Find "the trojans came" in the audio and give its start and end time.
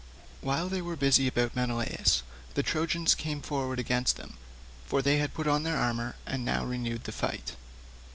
2.55-3.39